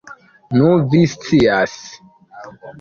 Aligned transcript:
Nu, 0.59 0.69
vi 0.95 1.03
scias. 1.13 1.79